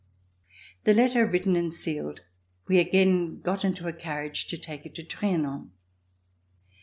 The 0.83 0.95
letter 0.95 1.27
written 1.27 1.55
and 1.55 1.71
sealed, 1.71 2.21
we 2.67 2.79
again 2.79 3.39
got 3.39 3.63
into 3.63 3.87
a 3.87 3.93
carriage 3.93 4.47
to 4.47 4.57
take 4.57 4.83
it 4.83 4.95
to 4.95 5.03
Trianon. 5.03 5.73